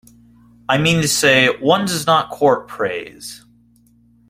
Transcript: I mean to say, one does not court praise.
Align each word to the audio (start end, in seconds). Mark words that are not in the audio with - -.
I 0.67 0.79
mean 0.79 1.03
to 1.03 1.07
say, 1.07 1.49
one 1.59 1.85
does 1.85 2.07
not 2.07 2.31
court 2.31 2.67
praise. 2.67 3.45